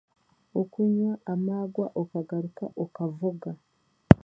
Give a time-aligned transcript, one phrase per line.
[0.61, 3.51] Okunywa amaagwa okagaruka okavuga.